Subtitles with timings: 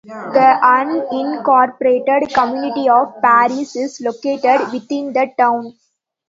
[0.03, 0.59] The
[1.13, 5.77] unincorporated community of Paris is located within the town.